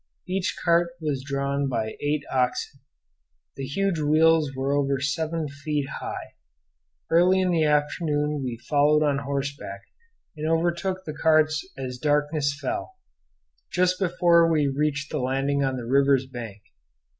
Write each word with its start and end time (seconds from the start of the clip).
Each 0.27 0.55
cart 0.65 0.93
was 0.99 1.23
drawn 1.23 1.69
by 1.69 1.95
eight 2.01 2.23
oxen. 2.33 2.79
The 3.55 3.67
huge 3.67 3.99
wheels 3.99 4.49
were 4.55 4.73
over 4.73 4.99
seven 4.99 5.47
feet 5.47 5.87
high. 5.99 6.33
Early 7.11 7.39
in 7.39 7.51
the 7.51 7.65
afternoon 7.65 8.41
we 8.43 8.57
followed 8.67 9.03
on 9.03 9.19
horseback, 9.19 9.81
and 10.35 10.49
overtook 10.49 11.05
the 11.05 11.13
carts 11.13 11.63
as 11.77 11.99
darkness 11.99 12.57
fell, 12.59 12.95
just 13.71 13.99
before 13.99 14.51
we 14.51 14.67
reached 14.67 15.11
the 15.11 15.19
landing 15.19 15.63
on 15.63 15.77
the 15.77 15.85
river's 15.85 16.25
bank. 16.25 16.63